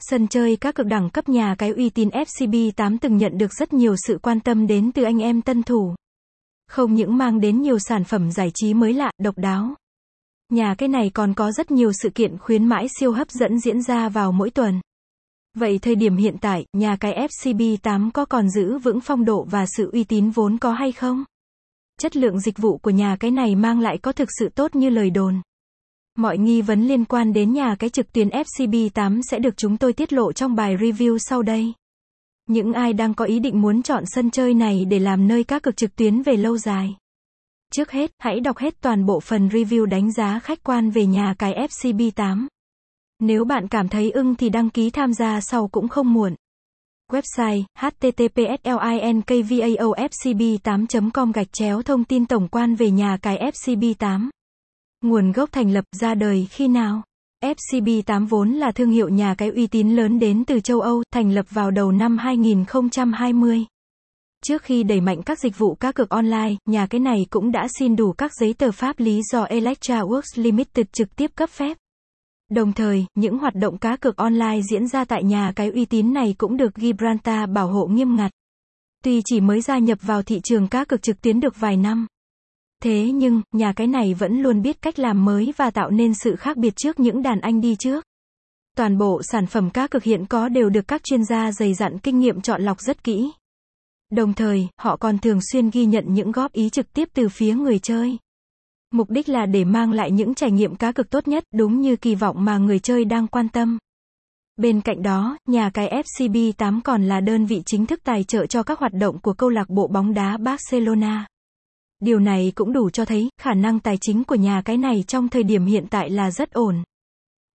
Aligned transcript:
Sân 0.00 0.28
chơi 0.28 0.56
các 0.56 0.74
cực 0.74 0.86
đẳng 0.86 1.10
cấp 1.10 1.28
nhà 1.28 1.54
cái 1.58 1.70
uy 1.70 1.90
tín 1.90 2.08
FCB 2.08 2.70
8 2.76 2.98
từng 2.98 3.16
nhận 3.16 3.38
được 3.38 3.52
rất 3.58 3.72
nhiều 3.72 3.94
sự 4.06 4.18
quan 4.22 4.40
tâm 4.40 4.66
đến 4.66 4.92
từ 4.92 5.02
anh 5.02 5.18
em 5.18 5.42
tân 5.42 5.62
thủ. 5.62 5.94
Không 6.68 6.94
những 6.94 7.16
mang 7.16 7.40
đến 7.40 7.62
nhiều 7.62 7.78
sản 7.78 8.04
phẩm 8.04 8.32
giải 8.32 8.50
trí 8.54 8.74
mới 8.74 8.92
lạ, 8.92 9.10
độc 9.18 9.38
đáo. 9.38 9.74
Nhà 10.52 10.74
cái 10.78 10.88
này 10.88 11.10
còn 11.14 11.34
có 11.34 11.52
rất 11.52 11.70
nhiều 11.70 11.92
sự 12.02 12.10
kiện 12.10 12.38
khuyến 12.38 12.64
mãi 12.66 12.86
siêu 13.00 13.12
hấp 13.12 13.30
dẫn 13.30 13.60
diễn 13.60 13.82
ra 13.82 14.08
vào 14.08 14.32
mỗi 14.32 14.50
tuần. 14.50 14.80
Vậy 15.56 15.78
thời 15.82 15.94
điểm 15.94 16.16
hiện 16.16 16.36
tại, 16.40 16.64
nhà 16.72 16.96
cái 16.96 17.28
FCB 17.28 17.76
8 17.82 18.10
có 18.14 18.24
còn 18.24 18.50
giữ 18.50 18.78
vững 18.78 19.00
phong 19.00 19.24
độ 19.24 19.44
và 19.50 19.64
sự 19.76 19.90
uy 19.92 20.04
tín 20.04 20.30
vốn 20.30 20.58
có 20.58 20.72
hay 20.72 20.92
không? 20.92 21.24
Chất 22.00 22.16
lượng 22.16 22.40
dịch 22.40 22.58
vụ 22.58 22.78
của 22.78 22.90
nhà 22.90 23.16
cái 23.20 23.30
này 23.30 23.54
mang 23.54 23.80
lại 23.80 23.98
có 24.02 24.12
thực 24.12 24.28
sự 24.38 24.48
tốt 24.48 24.74
như 24.74 24.90
lời 24.90 25.10
đồn. 25.10 25.40
Mọi 26.18 26.38
nghi 26.38 26.62
vấn 26.62 26.82
liên 26.86 27.04
quan 27.04 27.32
đến 27.32 27.52
nhà 27.52 27.74
cái 27.78 27.90
trực 27.90 28.12
tuyến 28.12 28.28
FCB8 28.28 29.20
sẽ 29.30 29.38
được 29.38 29.56
chúng 29.56 29.76
tôi 29.76 29.92
tiết 29.92 30.12
lộ 30.12 30.32
trong 30.32 30.54
bài 30.54 30.76
review 30.76 31.18
sau 31.18 31.42
đây. 31.42 31.72
Những 32.46 32.72
ai 32.72 32.92
đang 32.92 33.14
có 33.14 33.24
ý 33.24 33.38
định 33.38 33.60
muốn 33.60 33.82
chọn 33.82 34.04
sân 34.06 34.30
chơi 34.30 34.54
này 34.54 34.84
để 34.84 34.98
làm 34.98 35.28
nơi 35.28 35.44
cá 35.44 35.58
cược 35.58 35.76
trực 35.76 35.96
tuyến 35.96 36.22
về 36.22 36.36
lâu 36.36 36.58
dài. 36.58 36.96
Trước 37.72 37.90
hết, 37.90 38.10
hãy 38.18 38.40
đọc 38.40 38.56
hết 38.58 38.74
toàn 38.80 39.06
bộ 39.06 39.20
phần 39.20 39.48
review 39.48 39.84
đánh 39.84 40.12
giá 40.12 40.38
khách 40.38 40.62
quan 40.62 40.90
về 40.90 41.06
nhà 41.06 41.34
cái 41.38 41.52
FCB8. 41.54 42.46
Nếu 43.20 43.44
bạn 43.44 43.68
cảm 43.68 43.88
thấy 43.88 44.10
ưng 44.10 44.34
thì 44.34 44.48
đăng 44.48 44.70
ký 44.70 44.90
tham 44.90 45.12
gia 45.14 45.40
sau 45.40 45.68
cũng 45.68 45.88
không 45.88 46.12
muộn. 46.12 46.34
Website 47.12 47.62
https 47.78 48.38
linkvaofcb8.com 48.64 51.32
gạch 51.32 51.52
chéo 51.52 51.82
thông 51.82 52.04
tin 52.04 52.26
tổng 52.26 52.48
quan 52.48 52.74
về 52.74 52.90
nhà 52.90 53.16
cái 53.22 53.36
FCB8. 53.38 54.28
Nguồn 55.04 55.32
gốc 55.32 55.48
thành 55.52 55.70
lập 55.70 55.84
ra 55.92 56.14
đời 56.14 56.46
khi 56.50 56.68
nào? 56.68 57.02
FCB8 57.44 58.26
vốn 58.26 58.50
là 58.50 58.72
thương 58.72 58.90
hiệu 58.90 59.08
nhà 59.08 59.34
cái 59.38 59.48
uy 59.48 59.66
tín 59.66 59.90
lớn 59.96 60.18
đến 60.18 60.44
từ 60.44 60.60
châu 60.60 60.80
Âu, 60.80 61.02
thành 61.12 61.30
lập 61.30 61.46
vào 61.50 61.70
đầu 61.70 61.92
năm 61.92 62.18
2020. 62.18 63.64
Trước 64.44 64.62
khi 64.62 64.82
đẩy 64.82 65.00
mạnh 65.00 65.22
các 65.22 65.38
dịch 65.38 65.58
vụ 65.58 65.74
cá 65.74 65.92
cược 65.92 66.08
online, 66.08 66.54
nhà 66.66 66.86
cái 66.86 67.00
này 67.00 67.26
cũng 67.30 67.52
đã 67.52 67.66
xin 67.78 67.96
đủ 67.96 68.12
các 68.12 68.30
giấy 68.40 68.54
tờ 68.54 68.72
pháp 68.72 69.00
lý 69.00 69.20
do 69.32 69.42
Electra 69.42 70.00
Works 70.02 70.42
Limited 70.42 70.86
trực 70.92 71.16
tiếp 71.16 71.30
cấp 71.34 71.50
phép. 71.50 71.76
Đồng 72.50 72.72
thời, 72.72 73.06
những 73.14 73.38
hoạt 73.38 73.54
động 73.54 73.78
cá 73.78 73.96
cược 73.96 74.16
online 74.16 74.60
diễn 74.70 74.86
ra 74.88 75.04
tại 75.04 75.22
nhà 75.24 75.52
cái 75.56 75.70
uy 75.70 75.84
tín 75.84 76.14
này 76.14 76.34
cũng 76.38 76.56
được 76.56 76.72
Gibraltar 76.76 77.50
bảo 77.50 77.66
hộ 77.68 77.86
nghiêm 77.86 78.16
ngặt. 78.16 78.30
Tuy 79.04 79.20
chỉ 79.24 79.40
mới 79.40 79.60
gia 79.60 79.78
nhập 79.78 79.98
vào 80.02 80.22
thị 80.22 80.40
trường 80.44 80.68
cá 80.68 80.84
cược 80.84 81.02
trực 81.02 81.20
tuyến 81.20 81.40
được 81.40 81.54
vài 81.58 81.76
năm, 81.76 82.06
Thế 82.82 83.10
nhưng, 83.14 83.42
nhà 83.52 83.72
cái 83.72 83.86
này 83.86 84.14
vẫn 84.14 84.40
luôn 84.40 84.62
biết 84.62 84.82
cách 84.82 84.98
làm 84.98 85.24
mới 85.24 85.52
và 85.56 85.70
tạo 85.70 85.90
nên 85.90 86.14
sự 86.14 86.36
khác 86.36 86.56
biệt 86.56 86.76
trước 86.76 87.00
những 87.00 87.22
đàn 87.22 87.40
anh 87.40 87.60
đi 87.60 87.76
trước. 87.78 88.04
Toàn 88.76 88.98
bộ 88.98 89.20
sản 89.24 89.46
phẩm 89.46 89.70
cá 89.70 89.86
cực 89.88 90.02
hiện 90.04 90.26
có 90.26 90.48
đều 90.48 90.68
được 90.70 90.88
các 90.88 91.02
chuyên 91.04 91.24
gia 91.24 91.52
dày 91.52 91.74
dặn 91.74 91.98
kinh 91.98 92.18
nghiệm 92.18 92.40
chọn 92.40 92.62
lọc 92.62 92.80
rất 92.80 93.04
kỹ. 93.04 93.32
Đồng 94.10 94.34
thời, 94.34 94.68
họ 94.80 94.96
còn 94.96 95.18
thường 95.18 95.38
xuyên 95.52 95.70
ghi 95.70 95.84
nhận 95.86 96.04
những 96.08 96.32
góp 96.32 96.52
ý 96.52 96.70
trực 96.70 96.92
tiếp 96.92 97.08
từ 97.14 97.28
phía 97.28 97.54
người 97.54 97.78
chơi. 97.78 98.18
Mục 98.90 99.10
đích 99.10 99.28
là 99.28 99.46
để 99.46 99.64
mang 99.64 99.92
lại 99.92 100.10
những 100.10 100.34
trải 100.34 100.50
nghiệm 100.50 100.74
cá 100.76 100.92
cực 100.92 101.10
tốt 101.10 101.28
nhất, 101.28 101.44
đúng 101.54 101.80
như 101.80 101.96
kỳ 101.96 102.14
vọng 102.14 102.36
mà 102.44 102.58
người 102.58 102.78
chơi 102.78 103.04
đang 103.04 103.26
quan 103.26 103.48
tâm. 103.48 103.78
Bên 104.56 104.80
cạnh 104.80 105.02
đó, 105.02 105.38
nhà 105.48 105.70
cái 105.70 106.02
FCB8 106.02 106.80
còn 106.84 107.02
là 107.02 107.20
đơn 107.20 107.46
vị 107.46 107.62
chính 107.66 107.86
thức 107.86 108.00
tài 108.04 108.24
trợ 108.24 108.46
cho 108.46 108.62
các 108.62 108.78
hoạt 108.78 108.92
động 108.92 109.20
của 109.20 109.32
câu 109.32 109.48
lạc 109.48 109.68
bộ 109.68 109.86
bóng 109.88 110.14
đá 110.14 110.36
Barcelona. 110.36 111.26
Điều 112.04 112.20
này 112.20 112.52
cũng 112.54 112.72
đủ 112.72 112.90
cho 112.90 113.04
thấy 113.04 113.28
khả 113.42 113.54
năng 113.54 113.80
tài 113.80 113.96
chính 113.98 114.24
của 114.24 114.34
nhà 114.34 114.62
cái 114.64 114.76
này 114.76 115.04
trong 115.06 115.28
thời 115.28 115.42
điểm 115.42 115.66
hiện 115.66 115.84
tại 115.90 116.10
là 116.10 116.30
rất 116.30 116.50
ổn. 116.52 116.82